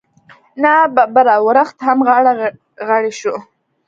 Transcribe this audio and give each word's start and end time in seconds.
نا 0.61 0.73
ببره 0.95 1.35
ورښت 1.45 1.77
هم 1.87 1.99
غاړه 2.07 2.31
غړۍ 2.87 3.11
شو. 3.19 3.35